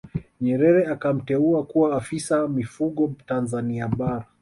[0.41, 4.25] Nyerere akamteua kuwa Afisa Mifugo Tanzania Bara